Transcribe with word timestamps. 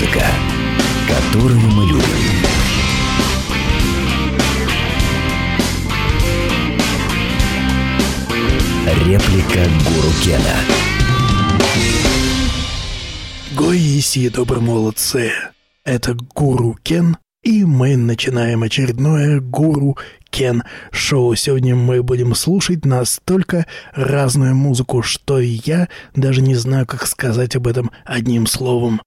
Музыка, 0.00 0.24
которую 1.06 1.60
мы 1.60 1.84
любим. 1.84 2.02
Реплика 9.04 9.68
Гуру 9.84 10.10
Кена. 10.22 10.56
Гоиси, 13.52 14.30
добрые 14.30 14.62
молодцы. 14.62 15.32
Это 15.84 16.16
Гуру 16.34 16.78
Кен, 16.82 17.18
и 17.42 17.64
мы 17.64 17.98
начинаем 17.98 18.62
очередное 18.62 19.40
Гуру 19.40 19.98
Кен 20.30 20.62
шоу. 20.92 21.34
Сегодня 21.34 21.76
мы 21.76 22.02
будем 22.02 22.34
слушать 22.34 22.86
настолько 22.86 23.66
разную 23.92 24.54
музыку, 24.54 25.02
что 25.02 25.40
я 25.40 25.88
даже 26.14 26.40
не 26.40 26.54
знаю, 26.54 26.86
как 26.86 27.06
сказать 27.06 27.54
об 27.54 27.66
этом 27.66 27.90
одним 28.06 28.46
словом. 28.46 29.02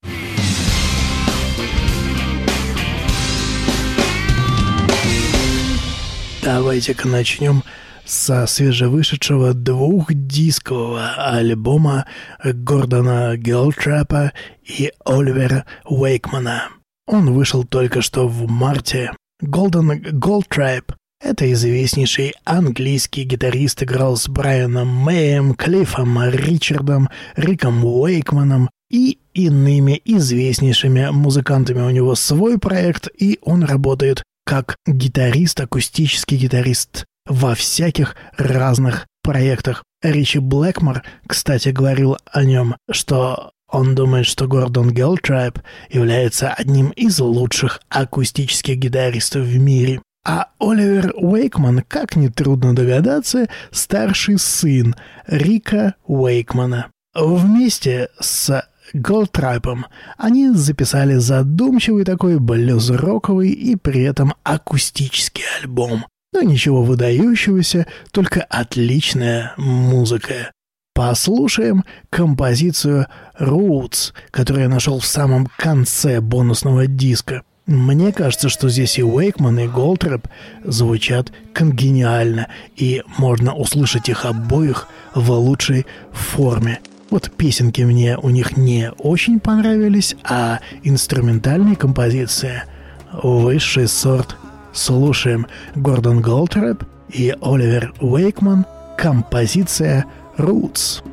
Давайте-ка 6.43 7.07
начнем 7.07 7.63
со 8.03 8.45
свежевышедшего 8.47 9.53
двухдискового 9.53 11.13
альбома 11.15 12.05
Гордона 12.43 13.37
Гелтрапа 13.37 14.33
и 14.61 14.91
Оливера 15.05 15.65
Уэйкмана. 15.85 16.67
Он 17.07 17.31
вышел 17.31 17.63
только 17.63 18.01
что 18.01 18.27
в 18.27 18.49
марте. 18.49 19.13
Голден 19.39 20.01
Голдтрап— 20.19 20.91
это 21.21 21.49
известнейший 21.53 22.33
английский 22.43 23.23
гитарист, 23.23 23.81
играл 23.83 24.17
с 24.17 24.27
Брайаном 24.27 24.89
Мэем, 24.89 25.53
Клиффом 25.53 26.29
Ричардом, 26.29 27.09
Риком 27.37 27.85
Уэйкманом 27.85 28.69
и 28.91 29.17
иными 29.33 30.01
известнейшими 30.03 31.07
музыкантами. 31.09 31.81
У 31.81 31.89
него 31.89 32.15
свой 32.15 32.59
проект, 32.59 33.07
и 33.17 33.39
он 33.41 33.63
работает 33.63 34.23
как 34.45 34.77
гитарист, 34.85 35.59
акустический 35.59 36.37
гитарист 36.37 37.05
во 37.25 37.55
всяких 37.55 38.15
разных 38.37 39.07
проектах. 39.21 39.83
Ричи 40.01 40.39
Блэкмор, 40.39 41.03
кстати, 41.25 41.69
говорил 41.69 42.17
о 42.25 42.43
нем, 42.43 42.75
что 42.91 43.51
он 43.69 43.95
думает, 43.95 44.27
что 44.27 44.47
Гордон 44.47 44.91
Гелтрайб 44.91 45.59
является 45.89 46.53
одним 46.53 46.89
из 46.89 47.19
лучших 47.19 47.81
акустических 47.89 48.75
гитаристов 48.77 49.43
в 49.43 49.57
мире. 49.57 50.01
А 50.25 50.49
Оливер 50.59 51.13
Уэйкман, 51.15 51.83
как 51.87 52.15
нетрудно 52.15 52.75
догадаться, 52.75 53.47
старший 53.71 54.37
сын 54.37 54.95
Рика 55.27 55.95
Уэйкмана. 56.05 56.91
Вместе 57.15 58.09
с 58.19 58.63
Голтрайпом 58.93 59.87
они 60.17 60.51
записали 60.51 61.15
задумчивый 61.15 62.05
такой 62.05 62.39
блюз-роковый 62.39 63.49
и 63.49 63.75
при 63.75 64.03
этом 64.03 64.35
акустический 64.43 65.43
альбом. 65.59 66.05
Но 66.31 66.41
ничего 66.41 66.83
выдающегося, 66.83 67.87
только 68.11 68.41
отличная 68.41 69.53
музыка. 69.57 70.51
Послушаем 70.95 71.83
композицию 72.11 73.07
«Roots», 73.39 74.13
которую 74.29 74.63
я 74.63 74.69
нашел 74.69 74.99
в 74.99 75.05
самом 75.05 75.47
конце 75.57 76.21
бонусного 76.21 76.85
диска. 76.85 77.41
Мне 77.65 78.11
кажется, 78.11 78.49
что 78.49 78.69
здесь 78.69 78.99
и 78.99 79.03
Уэйкман, 79.03 79.57
и 79.59 79.67
Голдрэп 79.67 80.27
звучат 80.63 81.31
конгениально, 81.53 82.47
и 82.75 83.01
можно 83.17 83.55
услышать 83.55 84.09
их 84.09 84.25
обоих 84.25 84.87
в 85.15 85.31
лучшей 85.31 85.87
форме. 86.11 86.79
Вот 87.13 87.29
песенки 87.29 87.83
мне 87.83 88.17
у 88.17 88.31
них 88.31 88.57
не 88.57 88.89
очень 88.97 89.39
понравились, 89.39 90.15
а 90.23 90.61
инструментальные 90.81 91.75
композиции– 91.75 92.63
высший 93.21 93.87
сорт– 93.87 94.35
Слушаем 94.73 95.45
Гордон 95.75 96.21
Голдрэп 96.21 96.83
и 97.09 97.35
Оливер 97.39 97.93
Уэйкман, 98.01 98.65
композиция 98.97 100.05
«Roots». 100.39 101.03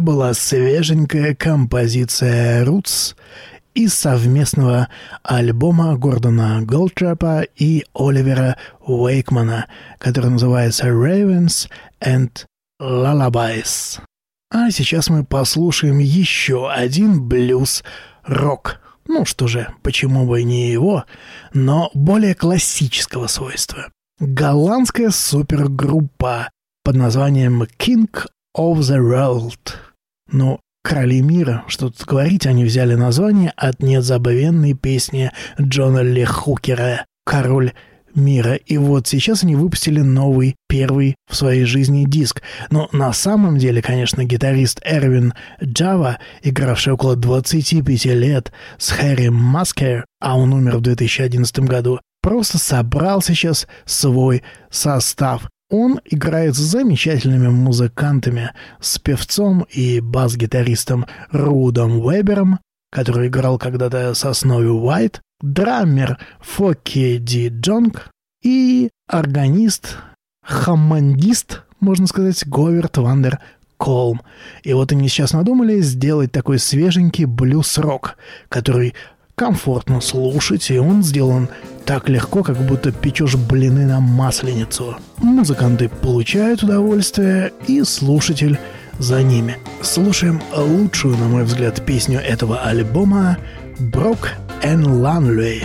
Была 0.00 0.34
свеженькая 0.34 1.34
композиция 1.34 2.64
«Roots» 2.64 3.14
из 3.74 3.94
совместного 3.94 4.88
альбома 5.22 5.96
Гордона 5.96 6.60
Голдтрапа 6.62 7.42
и 7.56 7.84
Оливера 7.94 8.56
Уэйкмана, 8.80 9.66
который 9.98 10.30
называется 10.30 10.88
«Ravens 10.88 11.68
and 12.00 12.30
Lullabies». 12.80 14.00
А 14.52 14.70
сейчас 14.70 15.08
мы 15.08 15.24
послушаем 15.24 15.98
еще 15.98 16.70
один 16.70 17.22
блюз-рок. 17.28 18.80
Ну 19.06 19.24
что 19.24 19.46
же, 19.46 19.72
почему 19.82 20.26
бы 20.26 20.42
не 20.42 20.70
его, 20.70 21.04
но 21.54 21.90
более 21.94 22.34
классического 22.34 23.28
свойства. 23.28 23.92
Голландская 24.18 25.10
супергруппа 25.10 26.50
под 26.84 26.96
названием 26.96 27.62
King 27.62 28.10
of 28.56 28.78
the 28.78 28.98
World. 28.98 29.89
Ну, 30.32 30.60
Короли 30.82 31.20
мира, 31.20 31.64
что 31.68 31.90
тут 31.90 32.06
говорить, 32.06 32.46
они 32.46 32.64
взяли 32.64 32.94
название 32.94 33.52
от 33.54 33.82
незабвенной 33.82 34.72
песни 34.72 35.30
Джона 35.60 35.98
Ли 35.98 36.24
Хукера 36.24 37.04
«Король 37.26 37.72
мира. 38.14 38.54
И 38.54 38.78
вот 38.78 39.06
сейчас 39.06 39.44
они 39.44 39.56
выпустили 39.56 40.00
новый, 40.00 40.56
первый 40.68 41.16
в 41.28 41.36
своей 41.36 41.64
жизни 41.64 42.04
диск. 42.06 42.42
Но 42.70 42.88
на 42.92 43.12
самом 43.12 43.58
деле, 43.58 43.82
конечно, 43.82 44.24
гитарист 44.24 44.80
Эрвин 44.82 45.34
Джава, 45.62 46.18
игравший 46.42 46.94
около 46.94 47.14
25 47.14 48.06
лет 48.06 48.52
с 48.78 48.90
Хэри 48.90 49.28
Маскер, 49.28 50.06
а 50.20 50.38
он 50.38 50.54
умер 50.54 50.78
в 50.78 50.80
2011 50.80 51.60
году, 51.60 52.00
просто 52.22 52.58
собрал 52.58 53.22
сейчас 53.22 53.66
свой 53.84 54.42
состав. 54.70 55.48
Он 55.70 56.00
играет 56.04 56.56
с 56.56 56.58
замечательными 56.58 57.48
музыкантами, 57.48 58.52
с 58.80 58.98
певцом 58.98 59.66
и 59.70 60.00
бас-гитаристом 60.00 61.06
Рудом 61.30 62.00
Вебером, 62.00 62.58
который 62.90 63.28
играл 63.28 63.56
когда-то 63.56 64.14
со 64.14 64.32
Snowy 64.32 64.68
White, 64.68 65.22
драмер 65.40 66.18
Фокке 66.40 67.18
Де 67.18 67.48
Йонг 67.48 68.10
и 68.42 68.90
органист, 69.06 69.96
хаммандист, 70.44 71.62
можно 71.78 72.08
сказать, 72.08 72.44
Говерт 72.46 72.98
Ван 72.98 73.18
дер 73.18 73.38
Колм. 73.76 74.22
И 74.64 74.72
вот 74.72 74.90
они 74.90 75.08
сейчас 75.08 75.32
надумали 75.32 75.80
сделать 75.80 76.32
такой 76.32 76.58
свеженький 76.58 77.26
блюз-рок, 77.26 78.16
который 78.48 78.94
комфортно 79.40 80.02
слушать, 80.02 80.70
и 80.70 80.78
он 80.78 81.02
сделан 81.02 81.48
так 81.86 82.10
легко, 82.10 82.42
как 82.42 82.58
будто 82.58 82.92
печешь 82.92 83.36
блины 83.36 83.86
на 83.86 83.98
масленицу. 83.98 84.96
Музыканты 85.16 85.88
получают 85.88 86.62
удовольствие, 86.62 87.50
и 87.66 87.82
слушатель 87.82 88.58
за 88.98 89.22
ними. 89.22 89.56
Слушаем 89.80 90.42
лучшую, 90.54 91.16
на 91.16 91.28
мой 91.28 91.44
взгляд, 91.44 91.82
песню 91.86 92.20
этого 92.20 92.60
альбома 92.60 93.38
«Брок 93.78 94.32
and 94.62 94.84
Lanley». 94.84 95.64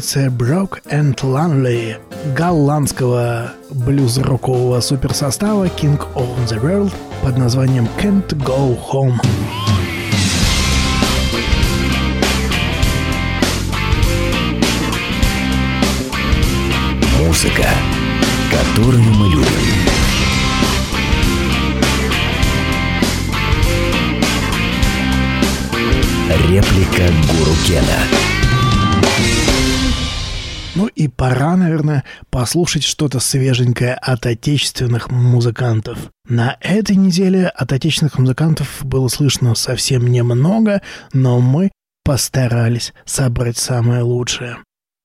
Композиция 0.00 0.30
Broke 0.30 0.82
and 0.90 1.14
Lonely 1.22 1.96
голландского 2.34 3.52
блюз-рокового 3.70 4.80
суперсостава 4.80 5.66
King 5.66 5.98
of 6.14 6.26
the 6.48 6.58
World 6.62 6.92
под 7.22 7.36
названием 7.36 7.86
Can't 7.98 8.26
Go 8.38 8.78
Home. 8.92 9.20
Музыка, 17.18 17.68
которую 18.50 19.02
мы 19.02 19.28
любим. 19.28 19.46
Реплика 26.48 27.12
Гуру 27.28 27.54
Кена. 27.66 28.29
И 31.00 31.08
пора, 31.08 31.56
наверное, 31.56 32.04
послушать 32.28 32.84
что-то 32.84 33.20
свеженькое 33.20 33.94
от 33.94 34.26
отечественных 34.26 35.10
музыкантов. 35.10 36.10
На 36.28 36.58
этой 36.60 36.94
неделе 36.94 37.46
от 37.46 37.72
отечественных 37.72 38.18
музыкантов 38.18 38.84
было 38.84 39.08
слышно 39.08 39.54
совсем 39.54 40.06
немного, 40.08 40.82
но 41.14 41.40
мы 41.40 41.70
постарались 42.04 42.92
собрать 43.06 43.56
самое 43.56 44.02
лучшее. 44.02 44.58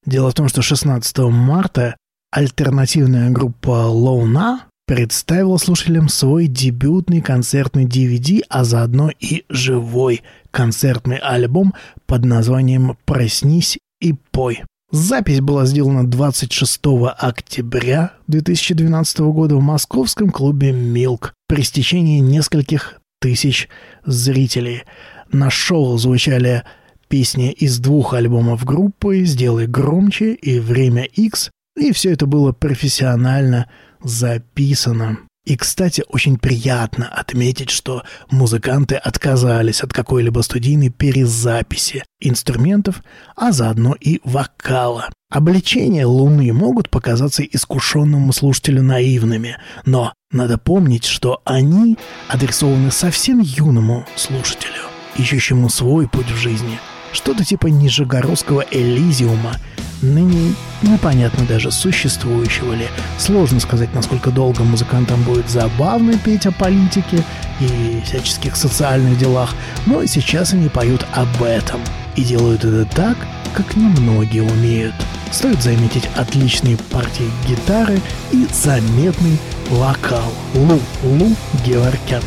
Дело 0.05 0.31
в 0.31 0.33
том, 0.33 0.49
что 0.49 0.61
16 0.61 1.17
марта 1.29 1.95
альтернативная 2.29 3.29
группа 3.29 3.87
Лоуна 3.87 4.65
представила 4.87 5.55
слушателям 5.55 6.09
свой 6.09 6.47
дебютный 6.47 7.21
концертный 7.21 7.85
DVD, 7.85 8.41
а 8.49 8.65
заодно 8.65 9.11
и 9.17 9.45
живой 9.47 10.23
концертный 10.51 11.19
альбом 11.19 11.73
под 12.05 12.25
названием 12.25 12.97
«Проснись 13.05 13.77
и 14.01 14.11
пой». 14.31 14.61
Запись 14.91 15.41
была 15.41 15.65
сделана 15.65 16.05
26 16.07 16.79
октября 17.17 18.13
2012 18.27 19.19
года 19.19 19.55
в 19.55 19.61
московском 19.61 20.29
клубе 20.29 20.71
«Милк» 20.71 21.33
при 21.47 21.63
стечении 21.63 22.19
нескольких 22.19 23.01
тысяч 23.19 23.67
зрителей. 24.05 24.83
На 25.31 25.49
шоу 25.49 25.97
звучали 25.97 26.63
песни 27.07 27.51
из 27.51 27.79
двух 27.79 28.13
альбомов 28.13 28.63
группы 28.63 29.25
«Сделай 29.25 29.67
громче» 29.67 30.33
и 30.33 30.59
«Время 30.59 31.03
X», 31.03 31.49
и 31.75 31.91
все 31.91 32.11
это 32.11 32.27
было 32.27 32.51
профессионально 32.51 33.69
записано. 34.03 35.17
И, 35.45 35.57
кстати, 35.57 36.03
очень 36.09 36.37
приятно 36.37 37.07
отметить, 37.07 37.69
что 37.69 38.03
музыканты 38.31 38.95
отказались 38.95 39.81
от 39.81 39.93
какой-либо 39.93 40.41
студийной 40.41 40.89
перезаписи 40.89 42.03
инструментов, 42.19 43.03
а 43.35 43.51
заодно 43.51 43.95
и 43.99 44.21
вокала. 44.23 45.09
Обличения 45.29 46.07
Луны 46.07 46.51
могут 46.51 46.89
показаться 46.89 47.43
искушенному 47.43 48.33
слушателю 48.33 48.81
наивными, 48.81 49.57
но 49.85 50.13
надо 50.31 50.57
помнить, 50.57 51.05
что 51.05 51.41
они 51.45 51.97
адресованы 52.27 52.89
совсем 52.89 53.39
юному 53.39 54.05
слушателю, 54.15 54.89
ищущему 55.15 55.69
свой 55.69 56.07
путь 56.07 56.31
в 56.31 56.37
жизни, 56.37 56.79
что-то 57.15 57.43
типа 57.43 57.67
Нижегородского 57.67 58.65
Элизиума– 58.71 59.53
ныне 60.01 60.53
непонятно 60.81 61.45
даже 61.45 61.71
существующего 61.71 62.73
ли. 62.73 62.87
Сложно 63.17 63.59
сказать, 63.59 63.93
насколько 63.93 64.31
долго 64.31 64.63
музыкантам 64.63 65.21
будет 65.23 65.49
забавно 65.49 66.17
петь 66.17 66.45
о 66.45 66.51
политике 66.51 67.23
и 67.59 68.01
всяческих 68.05 68.55
социальных 68.55 69.17
делах, 69.17 69.53
но 69.85 70.05
сейчас 70.05 70.53
они 70.53 70.69
поют 70.69 71.05
об 71.13 71.43
этом. 71.43 71.81
И 72.15 72.23
делают 72.23 72.63
это 72.63 72.85
так, 72.85 73.17
как 73.53 73.75
немногие 73.75 74.43
умеют. 74.43 74.95
Стоит 75.31 75.61
заметить 75.61 76.09
отличные 76.15 76.77
партии 76.77 77.29
гитары 77.47 77.99
и 78.31 78.47
заметный 78.53 79.37
вокал 79.69 80.31
Лу 80.53 80.79
Лу 81.03 81.35
Геворкян. 81.65 82.21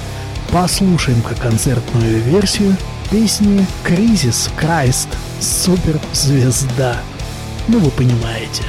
Послушаем-ка 0.50 1.34
концертную 1.34 2.22
версию 2.22 2.76
песни 3.10 3.66
«Кризис 3.84 4.50
Крайст. 4.56 5.08
Суперзвезда». 5.40 7.00
Ну, 7.66 7.78
вы 7.78 7.90
понимаете. 7.90 8.64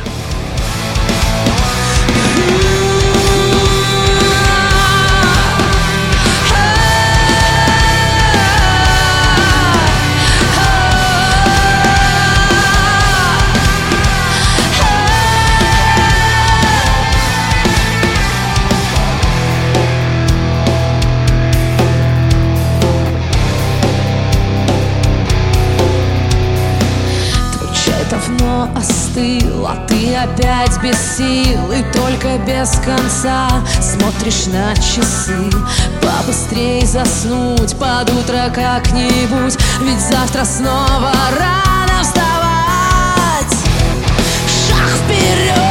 Остыл, 29.20 29.68
а 29.68 29.76
ты 29.88 30.16
опять 30.16 30.82
без 30.82 30.98
сил 31.18 31.72
И 31.72 31.84
только 31.94 32.38
без 32.46 32.72
конца 32.80 33.50
смотришь 33.82 34.48
на 34.48 34.76
часы 34.76 35.50
Побыстрей 36.02 36.86
заснуть 36.86 37.78
под 37.78 38.10
утро 38.12 38.52
как-нибудь 38.54 39.58
Ведь 39.82 40.00
завтра 40.00 40.46
снова 40.46 41.12
рано 41.38 42.04
вставать 42.04 43.54
Шаг 44.48 44.90
вперед! 45.06 45.69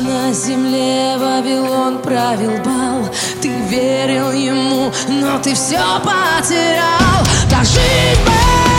На 0.00 0.32
земле 0.32 1.16
Вавилон 1.18 1.98
правил 1.98 2.52
бал 2.64 3.08
Ты 3.40 3.48
верил 3.48 4.32
ему, 4.32 4.92
но 5.08 5.38
ты 5.38 5.54
все 5.54 5.80
потерял. 6.02 7.24
Так 7.48 7.64
жить 7.64 8.20
бы 8.24 8.69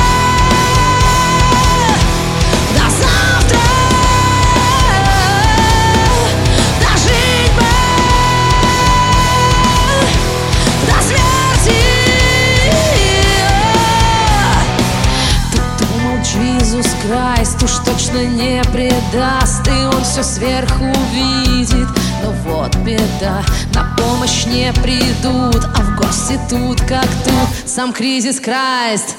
Крайст 17.52 17.64
уж 17.64 17.86
точно 17.86 18.24
не 18.24 18.62
предаст 18.72 19.68
И 19.68 19.86
он 19.86 20.04
все 20.04 20.24
сверху 20.24 20.86
видит 21.14 21.88
Но 22.24 22.32
вот 22.46 22.76
беда, 22.78 23.44
на 23.74 23.96
помощь 23.98 24.46
не 24.46 24.72
придут 24.82 25.64
А 25.76 25.82
в 25.82 25.96
гости 25.98 26.40
тут 26.50 26.80
как 26.82 27.08
тут. 27.24 27.70
Сам 27.70 27.94
кризис 27.94 28.40
Крайст 28.40 29.16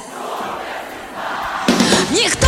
Никто 2.11 2.42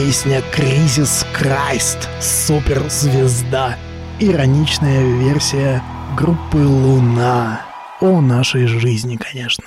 песня 0.00 0.40
«Кризис 0.50 1.26
Крайст. 1.34 2.08
Суперзвезда». 2.22 3.76
Ироничная 4.18 5.02
версия 5.18 5.82
группы 6.16 6.56
«Луна». 6.56 7.66
О 8.00 8.22
нашей 8.22 8.66
жизни, 8.66 9.16
конечно. 9.16 9.64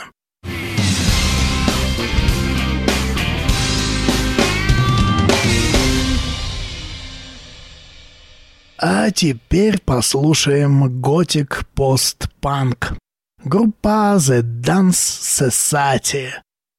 А 8.80 9.12
теперь 9.12 9.80
послушаем 9.82 11.00
готик 11.00 11.64
постпанк. 11.76 12.98
Группа 13.44 14.16
The 14.18 14.42
Dance 14.42 15.52
Society. 15.52 16.32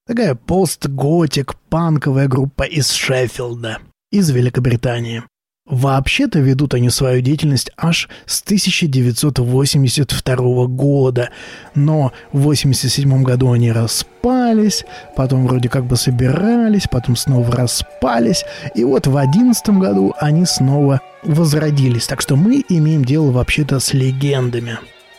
Такая 0.07 0.35
пост-готик 0.35 1.55
панковая 1.71 2.29
группа 2.29 2.65
из 2.65 2.91
Шеффилда, 2.91 3.79
из 4.13 4.29
Великобритании. 4.29 5.23
Вообще-то 5.67 6.41
ведут 6.41 6.75
они 6.75 6.91
свою 6.91 7.23
деятельность 7.23 7.71
аж 7.79 8.11
с 8.27 8.43
1982 8.43 10.67
года, 10.67 11.31
но 11.75 12.13
в 12.33 12.41
1987 12.41 13.23
году 13.23 13.53
они 13.53 13.73
распались, 13.73 14.85
потом 15.17 15.47
вроде 15.47 15.71
как 15.71 15.87
бы 15.87 15.97
собирались, 15.97 16.87
потом 16.91 17.17
снова 17.17 17.51
распались, 17.51 18.45
и 18.75 18.85
вот 18.85 19.07
в 19.07 19.13
2011 19.13 19.71
году 19.71 20.13
они 20.21 20.45
снова 20.45 21.01
возродились, 21.23 22.07
так 22.07 22.21
что 22.21 22.37
мы 22.37 22.63
имеем 22.69 23.07
дело 23.07 23.31
вообще-то 23.31 23.81
с 23.81 23.95
легендами. 23.95 24.77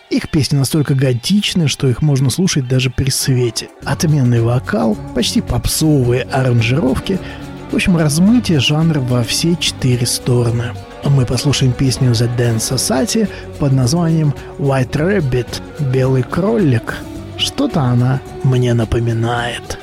Их 0.09 0.29
песни 0.29 0.57
настолько 0.57 0.93
готичны, 0.93 1.67
что 1.67 1.87
их 1.87 2.01
можно 2.01 2.29
слушать 2.29 2.67
даже 2.67 2.89
при 2.91 3.09
свете. 3.09 3.69
Отменный 3.83 4.41
вокал, 4.41 4.95
почти 5.15 5.41
попсовые 5.41 6.23
аранжировки, 6.23 7.19
в 7.71 7.75
общем, 7.75 7.97
размытие 7.97 8.59
жанра 8.59 8.99
во 8.99 9.23
все 9.23 9.55
четыре 9.55 10.05
стороны. 10.05 10.73
Мы 11.03 11.25
послушаем 11.25 11.73
песню 11.73 12.11
The 12.11 12.29
Dance 12.37 12.75
Society 12.75 13.27
под 13.59 13.73
названием 13.73 14.33
White 14.59 14.91
Rabbit– 14.91 15.61
Белый 15.91 16.23
кролик. 16.23 16.95
Что-то 17.37 17.81
она 17.81 18.21
мне 18.43 18.73
напоминает. 18.73 19.79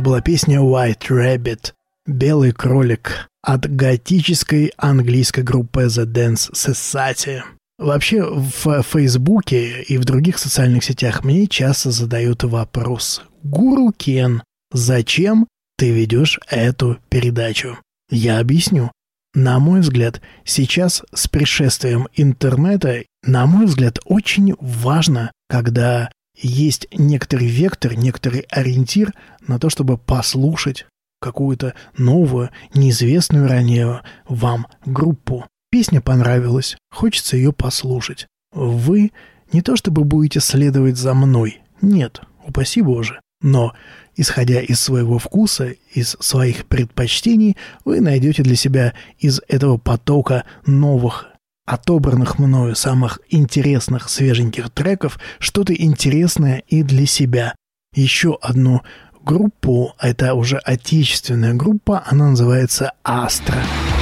Это 0.00 0.06
была 0.06 0.22
песня 0.22 0.60
White 0.60 1.10
Rabbit 1.10 1.74
«Белый 2.06 2.52
кролик» 2.52 3.28
от 3.42 3.70
готической 3.70 4.72
английской 4.78 5.42
группы 5.42 5.82
The 5.88 6.06
Dance 6.06 6.50
Society. 6.54 7.42
Вообще 7.78 8.24
в 8.24 8.82
Фейсбуке 8.82 9.82
и 9.82 9.98
в 9.98 10.06
других 10.06 10.38
социальных 10.38 10.84
сетях 10.84 11.22
мне 11.22 11.46
часто 11.46 11.90
задают 11.90 12.44
вопрос 12.44 13.20
«Гуру 13.42 13.92
Кен, 13.92 14.42
зачем 14.72 15.46
ты 15.76 15.90
ведешь 15.90 16.40
эту 16.48 16.96
передачу?» 17.10 17.76
Я 18.10 18.38
объясню. 18.38 18.90
На 19.34 19.58
мой 19.58 19.80
взгляд, 19.80 20.22
сейчас 20.46 21.02
с 21.12 21.28
пришествием 21.28 22.08
интернета, 22.14 23.02
на 23.22 23.44
мой 23.44 23.66
взгляд, 23.66 23.98
очень 24.06 24.54
важно, 24.60 25.30
когда 25.46 26.08
есть 26.40 26.86
некоторый 26.92 27.48
вектор, 27.48 27.94
некоторый 27.96 28.40
ориентир 28.50 29.12
на 29.46 29.58
то, 29.58 29.70
чтобы 29.70 29.98
послушать 29.98 30.86
какую-то 31.20 31.74
новую, 31.96 32.50
неизвестную 32.74 33.48
ранее 33.48 34.02
вам 34.26 34.66
группу. 34.84 35.46
Песня 35.70 36.00
понравилась, 36.00 36.76
хочется 36.90 37.36
ее 37.36 37.52
послушать. 37.52 38.26
Вы 38.52 39.12
не 39.52 39.62
то 39.62 39.76
чтобы 39.76 40.04
будете 40.04 40.40
следовать 40.40 40.96
за 40.96 41.14
мной, 41.14 41.60
нет, 41.80 42.22
упаси 42.46 42.82
Боже, 42.82 43.20
но, 43.42 43.74
исходя 44.16 44.60
из 44.60 44.80
своего 44.80 45.18
вкуса, 45.18 45.74
из 45.94 46.16
своих 46.20 46.66
предпочтений, 46.66 47.56
вы 47.84 48.00
найдете 48.00 48.42
для 48.42 48.56
себя 48.56 48.94
из 49.18 49.40
этого 49.48 49.76
потока 49.76 50.44
новых 50.66 51.29
отобранных 51.72 52.38
мною 52.38 52.74
самых 52.74 53.20
интересных 53.28 54.08
свеженьких 54.08 54.70
треков 54.70 55.20
что-то 55.38 55.72
интересное 55.72 56.64
и 56.66 56.82
для 56.82 57.06
себя. 57.06 57.54
Еще 57.94 58.36
одну 58.42 58.82
группу, 59.22 59.94
это 60.00 60.34
уже 60.34 60.58
отечественная 60.58 61.54
группа, 61.54 62.02
она 62.06 62.30
называется 62.30 62.92
«Астра». 63.04 63.54
Это 63.54 63.99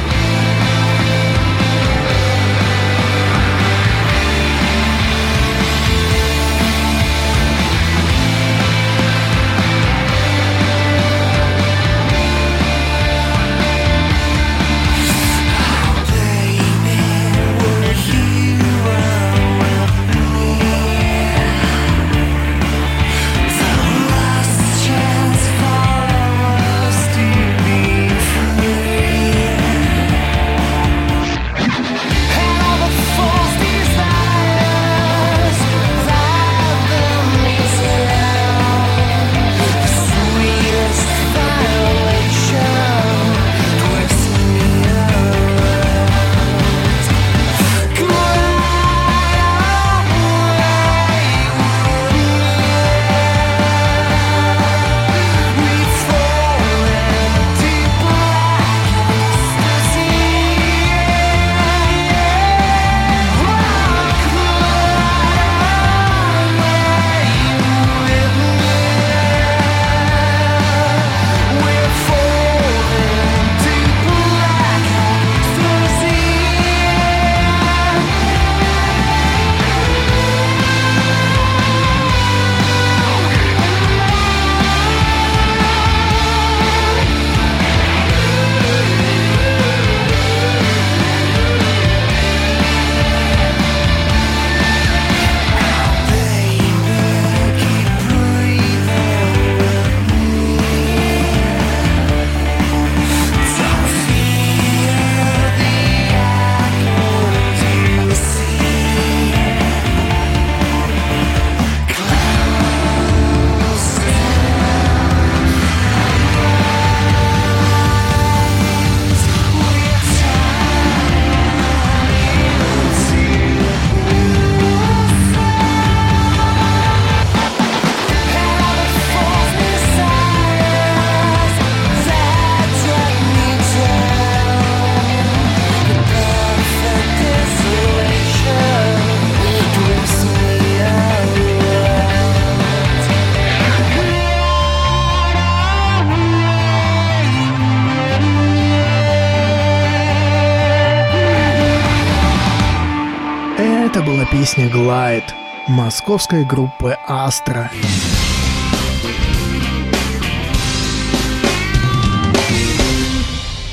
песня 154.48 154.70
«Глайд» 154.70 155.24
московской 155.66 156.42
группы 156.42 156.96
«Астра». 157.06 157.70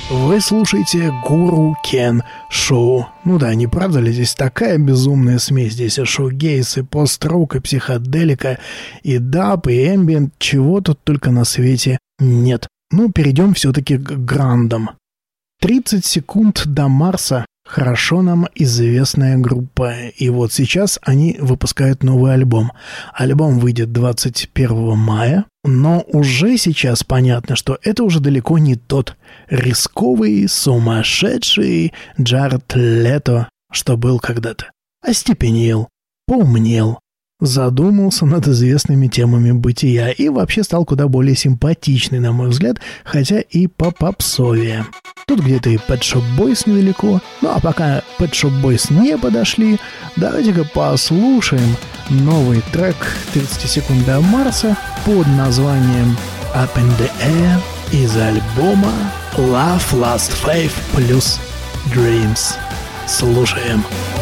Вы 0.10 0.42
слушаете 0.42 1.14
Гуру 1.26 1.78
Кен 1.82 2.24
Шоу. 2.50 3.08
Ну 3.24 3.38
да, 3.38 3.56
не 3.56 3.68
правда 3.68 4.02
ли 4.02 4.12
здесь 4.12 4.36
такая 4.36 4.78
безумная 4.78 5.40
смесь? 5.40 5.74
Здесь 5.74 5.98
и 5.98 6.04
шоу-гейс, 6.04 6.78
и 6.78 6.82
пост-рок, 6.82 7.56
и 7.56 7.62
психоделика, 7.62 8.60
и 9.02 9.18
даб, 9.18 9.68
и 9.68 9.96
эмбиент. 9.96 10.34
Чего 10.40 10.82
тут 10.82 11.00
только 11.06 11.32
на 11.32 11.46
свете 11.46 12.00
нет. 12.20 12.68
Ну, 12.92 13.10
перейдем 13.14 13.54
все-таки 13.54 13.98
к 13.98 14.12
грандам. 14.12 14.90
30 15.62 16.04
секунд 16.04 16.64
до 16.66 16.90
Марса 16.90 17.46
хорошо 17.66 18.22
нам 18.22 18.48
известная 18.56 19.38
группа. 19.38 19.94
И 20.18 20.30
вот 20.30 20.54
сейчас 20.54 21.00
они 21.02 21.38
выпускают 21.40 22.04
новый 22.04 22.34
альбом. 22.34 22.72
Альбом 23.14 23.60
выйдет 23.60 23.92
21 23.92 24.98
мая, 24.98 25.46
но 25.64 26.04
уже 26.08 26.58
сейчас 26.58 27.04
понятно, 27.04 27.56
что 27.56 27.78
это 27.82 28.04
уже 28.04 28.20
далеко 28.20 28.58
не 28.60 28.76
тот 28.76 29.18
рисковый, 29.50 30.48
сумасшедший 30.48 31.94
Джаред 32.20 32.74
Лето, 32.76 33.50
что 33.72 33.98
был 33.98 34.20
когда-то. 34.20 34.72
Остепенел, 35.02 35.90
поумнел, 36.28 37.00
задумался 37.40 38.26
над 38.26 38.48
известными 38.48 39.08
темами 39.08 39.52
бытия 39.52 40.10
и 40.10 40.30
вообще 40.30 40.64
стал 40.64 40.86
куда 40.86 41.08
более 41.08 41.36
симпатичный, 41.36 42.20
на 42.20 42.32
мой 42.32 42.50
взгляд, 42.50 42.78
хотя 43.04 43.40
и 43.40 43.68
по 43.68 43.92
попсовее. 43.92 44.86
Тут 45.28 45.42
где-то 45.42 45.70
и 45.70 45.78
Pet 45.78 46.02
Shop 46.02 46.24
Boys 46.38 46.70
недалеко. 46.70 47.20
Ну 47.42 47.50
а 47.50 47.60
пока 47.60 48.04
Pet 48.20 48.32
Shop 48.32 48.62
Boys 48.62 48.94
не 48.94 49.18
подошли, 49.18 49.80
давайте-ка 50.16 50.64
послушаем 50.64 51.76
новый 52.10 52.62
трек 52.72 52.96
30 53.34 53.70
секунд 53.70 54.06
до 54.06 54.22
Марса 54.22 54.78
под 55.06 55.28
названием 55.28 56.16
Up 56.54 56.70
in 56.76 56.90
the 56.98 57.12
Air 57.22 57.60
из 57.92 58.16
альбома 58.16 58.94
Love, 59.36 59.94
Last 59.94 60.32
Faith 60.44 60.74
плюс 60.94 61.40
Dreams. 61.94 62.56
Слушаем. 63.08 63.84
I've 63.84 64.15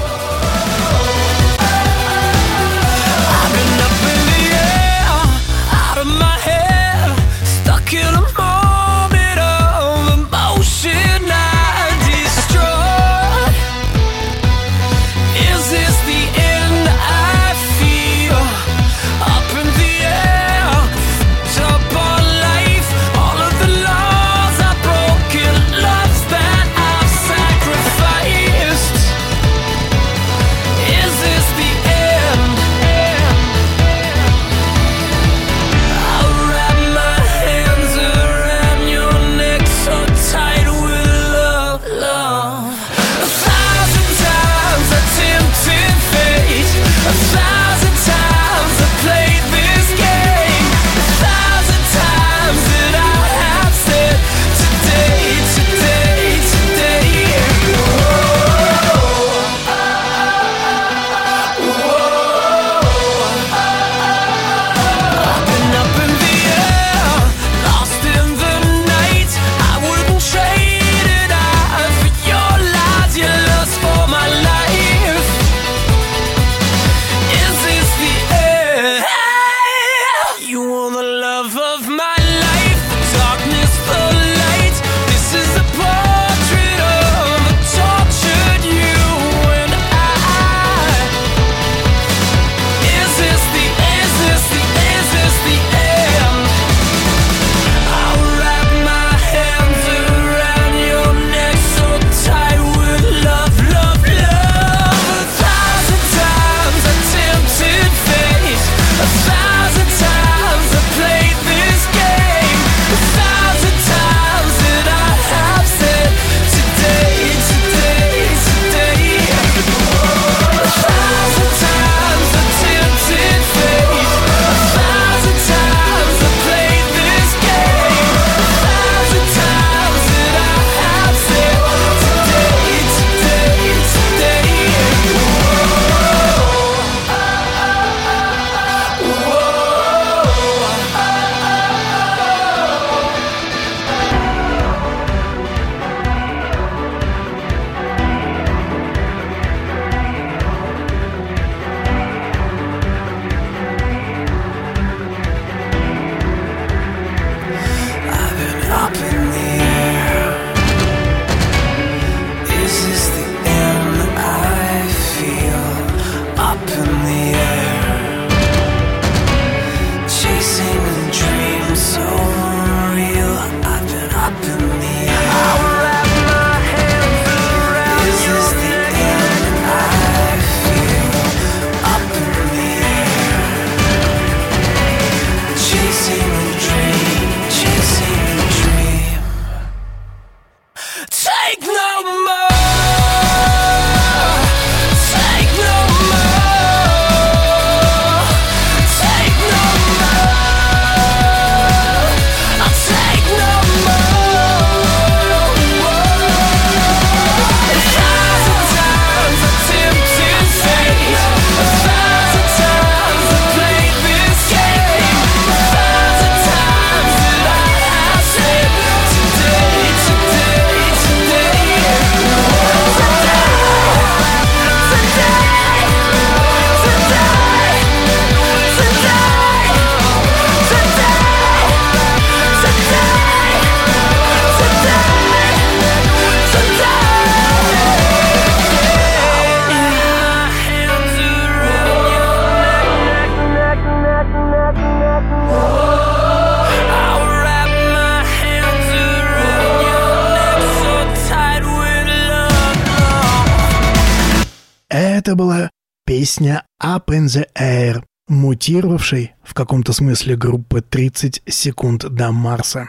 песня 256.23 256.63
«Up 256.81 257.07
in 257.09 257.25
the 257.25 257.45
Air», 257.53 258.01
мутировавшей 258.29 259.33
в 259.43 259.53
каком-то 259.53 259.91
смысле 259.91 260.37
группы 260.37 260.79
«30 260.79 261.41
секунд 261.49 262.05
до 262.09 262.31
Марса». 262.31 262.87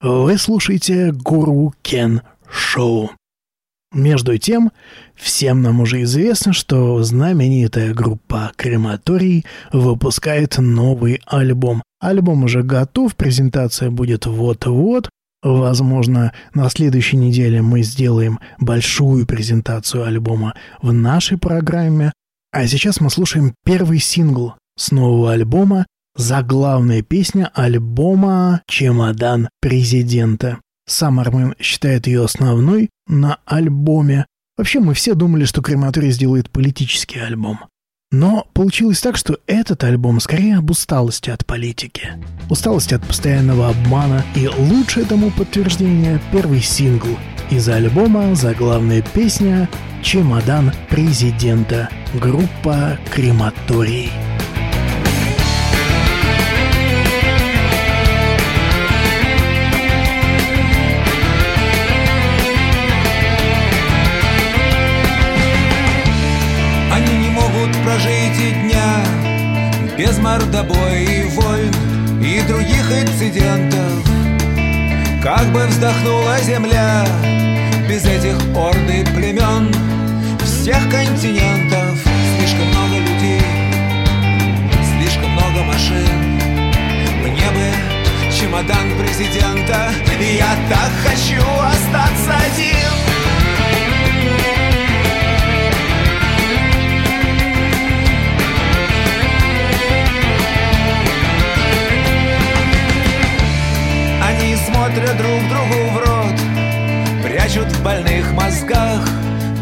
Вы 0.00 0.38
слушаете 0.38 1.10
«Гуру 1.10 1.74
Кен 1.82 2.22
Шоу». 2.48 3.10
Между 3.92 4.38
тем, 4.38 4.70
всем 5.16 5.62
нам 5.62 5.80
уже 5.80 6.04
известно, 6.04 6.52
что 6.52 7.02
знаменитая 7.02 7.92
группа 7.92 8.52
«Крематорий» 8.54 9.44
выпускает 9.72 10.56
новый 10.58 11.20
альбом. 11.26 11.82
Альбом 11.98 12.44
уже 12.44 12.62
готов, 12.62 13.16
презентация 13.16 13.90
будет 13.90 14.26
вот-вот. 14.26 15.10
Возможно, 15.42 16.32
на 16.54 16.70
следующей 16.70 17.16
неделе 17.16 17.62
мы 17.62 17.82
сделаем 17.82 18.38
большую 18.60 19.26
презентацию 19.26 20.04
альбома 20.04 20.54
в 20.80 20.92
нашей 20.92 21.36
программе. 21.36 22.12
А 22.52 22.66
сейчас 22.66 23.00
мы 23.00 23.10
слушаем 23.10 23.54
первый 23.64 23.98
сингл 23.98 24.54
с 24.76 24.90
нового 24.90 25.32
альбома, 25.32 25.86
заглавная 26.16 27.02
песня 27.02 27.50
альбома 27.54 28.62
«Чемодан 28.66 29.48
президента». 29.60 30.58
Сам 30.88 31.18
Армен 31.18 31.54
считает 31.60 32.06
ее 32.06 32.24
основной 32.24 32.90
на 33.08 33.40
альбоме. 33.44 34.26
Вообще, 34.56 34.80
мы 34.80 34.94
все 34.94 35.14
думали, 35.14 35.44
что 35.44 35.60
Крематорий 35.60 36.12
сделает 36.12 36.50
политический 36.50 37.18
альбом. 37.18 37.58
Но 38.12 38.46
получилось 38.54 39.00
так, 39.00 39.16
что 39.16 39.40
этот 39.46 39.82
альбом 39.82 40.20
скорее 40.20 40.58
об 40.58 40.70
усталости 40.70 41.30
от 41.30 41.44
политики. 41.44 42.10
Усталости 42.48 42.94
от 42.94 43.04
постоянного 43.04 43.68
обмана. 43.68 44.24
И 44.36 44.46
лучшее 44.46 45.04
тому 45.06 45.32
подтверждение– 45.32 46.20
первый 46.32 46.62
сингл 46.62 47.18
из 47.50 47.68
альбома 47.68 48.34
заглавная 48.34 49.02
песня 49.02 49.68
«Чемодан 50.02 50.72
президента» 50.88 51.88
группа 52.14 52.98
«Крематорий». 53.12 54.10
Они 66.92 67.18
не 67.18 67.28
могут 67.30 67.76
прожить 67.84 68.40
и 68.40 68.52
дня 68.62 69.04
Без 69.98 70.18
мордобоя 70.18 70.98
и 70.98 71.24
войн 71.30 71.72
И 72.22 72.40
других 72.48 72.90
инцидентов 72.90 73.85
Как 75.22 75.46
бы 75.52 75.66
вздохнула 75.66 76.38
земля 76.40 77.04
Без 77.88 78.04
этих 78.04 78.36
орды 78.56 79.04
племен 79.14 79.72
Всех 80.44 80.78
континентов. 80.90 81.98
Слишком 82.38 82.66
много 82.68 82.98
людей 82.98 83.42
Слишком 84.98 85.30
много 85.30 85.62
машин. 85.64 86.38
Мне 87.22 87.50
бы 87.50 88.32
чемодан 88.32 88.96
президента 88.98 89.90
Я 90.20 90.56
так 90.68 90.90
хочу 91.04 91.42
остаться 91.42 92.34
один 92.52 93.15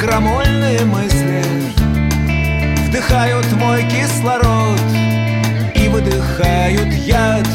крамольные 0.04 0.84
мысли. 0.84 1.42
Вдыхают 2.86 3.50
мой 3.52 3.82
кислород 3.84 4.80
И 5.74 5.88
выдыхают 5.88 6.92
яд. 6.92 7.48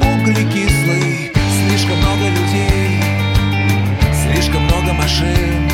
Углекислый 0.00 1.32
Слишком 1.68 1.96
много 1.98 2.28
людей 2.28 3.00
Слишком 4.12 4.62
много 4.64 4.92
машин. 4.92 5.68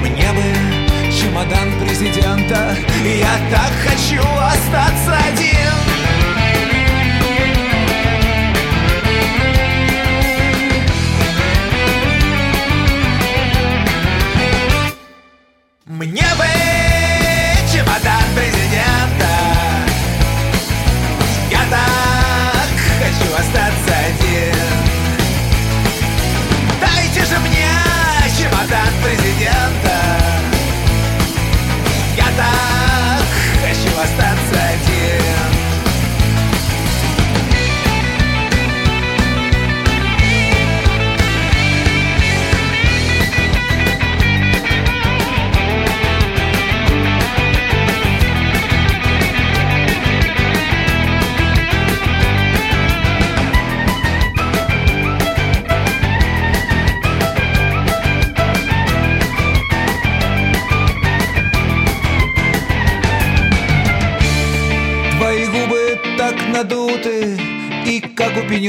Мне 0.00 0.32
бы 0.32 1.12
чемодан 1.12 1.72
президента 1.80 2.76
Я 3.04 3.38
так 3.50 3.72
хочу 3.86 4.20
остаться 4.20 5.16
один 5.32 5.63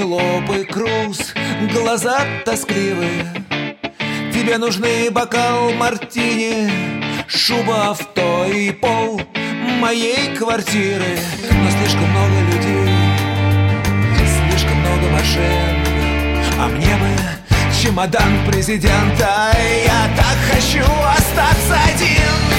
Пенелопы 0.06 0.66
Круз 0.66 1.34
Глаза 1.74 2.20
тоскливые 2.46 3.26
Тебе 4.32 4.60
нужны 4.60 5.10
бокал 5.10 5.72
мартини 5.72 6.70
Шуба, 7.28 7.90
авто 7.90 8.46
и 8.46 8.70
пол 8.72 9.20
Моей 9.80 10.36
квартиры. 10.36 11.18
Но 11.52 11.70
слишком 11.72 12.08
много 12.12 12.40
людей 12.54 12.94
Слишком 14.52 14.78
много 14.78 15.10
машин. 15.10 15.84
А 16.60 16.68
мне 16.68 16.96
бы 16.98 17.82
чемодан 17.82 18.46
президента. 18.46 19.52
Я 19.86 20.10
так 20.16 20.38
хочу 20.52 20.86
остаться 21.18 21.78
один 21.96 22.55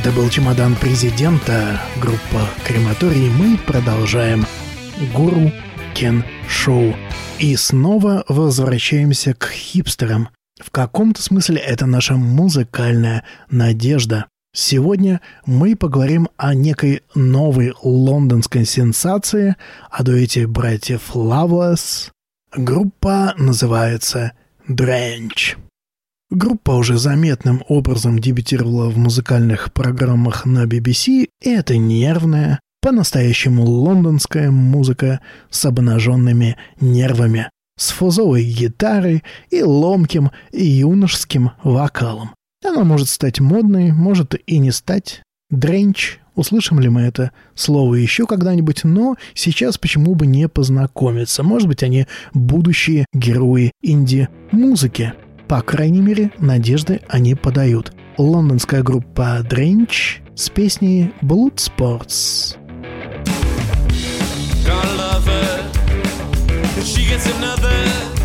Это 0.00 0.12
был 0.12 0.30
чемодан 0.30 0.76
президента, 0.76 1.78
группа 2.00 2.48
Крематорий. 2.64 3.28
Мы 3.28 3.58
продолжаем 3.58 4.46
Гуру 5.14 5.52
Кен 5.92 6.24
Шоу. 6.48 6.96
И 7.38 7.54
снова 7.54 8.24
возвращаемся 8.26 9.34
к 9.34 9.50
хипстерам. 9.50 10.30
В 10.58 10.70
каком-то 10.70 11.20
смысле 11.20 11.58
это 11.58 11.84
наша 11.84 12.14
музыкальная 12.14 13.24
надежда. 13.50 14.24
Сегодня 14.54 15.20
мы 15.44 15.76
поговорим 15.76 16.30
о 16.38 16.54
некой 16.54 17.02
новой 17.14 17.74
лондонской 17.82 18.64
сенсации, 18.64 19.54
о 19.90 20.02
дуэте 20.02 20.46
братьев 20.46 21.10
Loveless. 21.14 22.08
Группа 22.56 23.34
называется 23.36 24.32
Drench. 24.66 25.58
Группа 26.30 26.70
уже 26.70 26.96
заметным 26.96 27.64
образом 27.66 28.20
дебютировала 28.20 28.88
в 28.88 28.96
музыкальных 28.96 29.72
программах 29.72 30.46
на 30.46 30.64
BBC, 30.64 31.28
и 31.42 31.50
это 31.50 31.76
нервная, 31.76 32.60
по-настоящему 32.80 33.64
лондонская 33.64 34.52
музыка 34.52 35.20
с 35.50 35.64
обнаженными 35.64 36.56
нервами, 36.80 37.50
с 37.76 37.90
фузовой 37.90 38.44
гитарой 38.44 39.24
и 39.50 39.64
ломким 39.64 40.30
и 40.52 40.64
юношеским 40.64 41.50
вокалом. 41.64 42.30
Она 42.64 42.84
может 42.84 43.08
стать 43.08 43.40
модной, 43.40 43.90
может 43.90 44.36
и 44.46 44.58
не 44.58 44.70
стать. 44.70 45.22
Дренч, 45.50 46.20
услышим 46.36 46.78
ли 46.78 46.88
мы 46.88 47.00
это 47.00 47.32
слово 47.56 47.96
еще 47.96 48.26
когда-нибудь, 48.26 48.84
но 48.84 49.16
сейчас 49.34 49.78
почему 49.78 50.14
бы 50.14 50.26
не 50.26 50.48
познакомиться. 50.48 51.42
Может 51.42 51.66
быть, 51.66 51.82
они 51.82 52.06
будущие 52.32 53.04
герои 53.12 53.72
инди-музыки. 53.82 55.14
По 55.50 55.62
крайней 55.62 56.00
мере, 56.00 56.30
надежды 56.38 57.00
они 57.08 57.34
подают. 57.34 57.92
Лондонская 58.18 58.84
группа 58.84 59.40
Дренч 59.42 60.20
с 60.36 60.48
песней 60.48 61.12
Blood 61.22 61.56
Sports. 61.56 62.56
She 66.84 67.02
gets 67.02 67.26
another, 67.26 68.19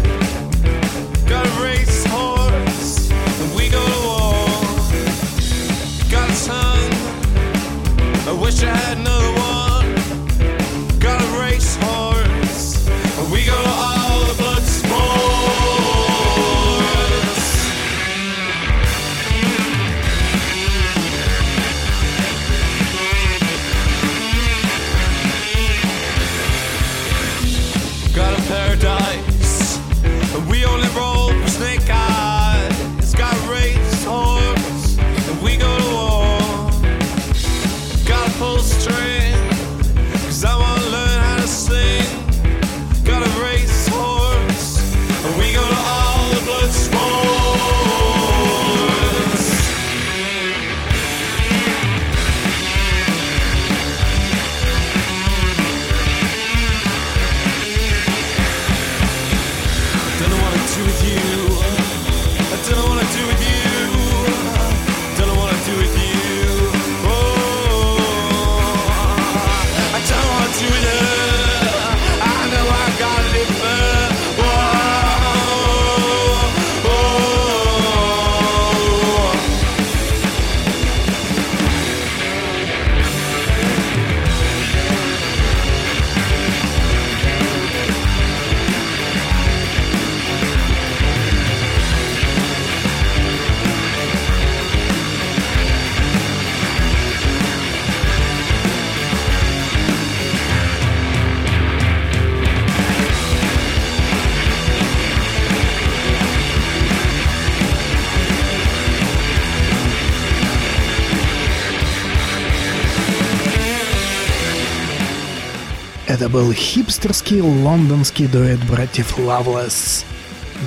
был 116.35 116.51
хипстерский 116.51 117.39
лондонский 117.39 118.27
дуэт 118.27 118.59
братьев 118.69 119.17
Лавлес. 119.17 120.03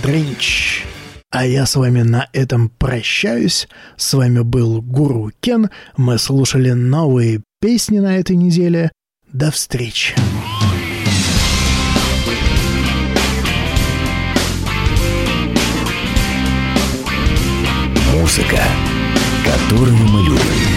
Дринч. 0.02 0.82
А 1.30 1.44
я 1.44 1.66
с 1.66 1.76
вами 1.76 2.00
на 2.00 2.26
этом 2.32 2.70
прощаюсь. 2.70 3.68
С 3.98 4.14
вами 4.14 4.40
был 4.40 4.80
Гуру 4.80 5.30
Кен. 5.40 5.68
Мы 5.98 6.16
слушали 6.16 6.70
новые 6.70 7.42
песни 7.60 7.98
на 7.98 8.16
этой 8.16 8.36
неделе. 8.36 8.90
До 9.30 9.50
встречи. 9.50 10.14
Музыка, 18.14 18.62
которую 19.44 19.96
мы 19.96 20.22
любим. 20.22 20.67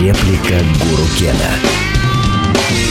Реплика 0.00 0.58
Гуру 0.80 1.06
Кена. 1.18 2.85